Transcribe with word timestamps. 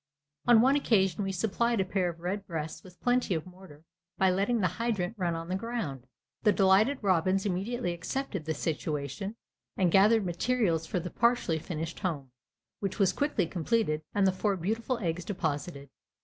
On 0.47 0.61
one 0.61 0.75
occasion 0.75 1.23
we 1.23 1.31
supplied 1.31 1.79
a 1.79 1.85
pair 1.85 2.09
of 2.09 2.21
redbreasts 2.21 2.81
with 2.83 2.99
plenty 3.01 3.35
of 3.35 3.45
mortar 3.45 3.83
by 4.17 4.31
letting 4.31 4.59
the 4.59 4.67
hydrant 4.79 5.13
run 5.15 5.35
on 5.35 5.47
the 5.47 5.55
ground. 5.55 6.07
The 6.41 6.51
delighted 6.51 6.97
robins 7.03 7.45
immediately 7.45 7.93
accepted 7.93 8.45
the 8.45 8.55
situation 8.55 9.35
and 9.77 9.91
gathered 9.91 10.25
materials 10.25 10.87
for 10.87 10.99
the 10.99 11.11
partially 11.11 11.59
finished 11.59 11.99
home, 11.99 12.31
which 12.79 12.97
was 12.97 13.13
quickly 13.13 13.45
completed 13.45 14.01
and 14.15 14.25
the 14.25 14.31
four 14.31 14.57
beautiful 14.57 14.97
eggs 14.97 15.23
deposited. 15.23 15.91